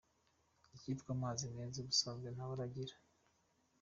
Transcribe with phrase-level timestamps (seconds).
[0.75, 2.95] Icyitwa amazi meza ubusanzwe nta bara agira.